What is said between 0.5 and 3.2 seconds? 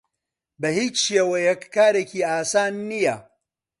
بە هیچ شێوەیەک کارێکی ئاسان نییە.